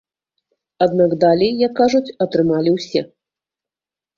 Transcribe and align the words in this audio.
Аднак 0.85 1.11
далей, 1.25 1.53
як 1.67 1.73
кажуць, 1.81 2.13
атрымалі 2.27 2.75
ўсе. 2.79 3.01